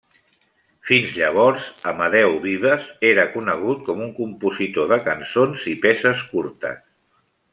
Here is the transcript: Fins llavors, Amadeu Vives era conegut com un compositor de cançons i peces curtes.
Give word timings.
Fins 0.91 1.11
llavors, 1.17 1.67
Amadeu 1.91 2.37
Vives 2.45 2.87
era 3.11 3.27
conegut 3.35 3.85
com 3.89 4.01
un 4.07 4.11
compositor 4.21 4.89
de 4.93 4.99
cançons 5.11 5.67
i 5.75 5.75
peces 5.87 6.27
curtes. 6.33 6.83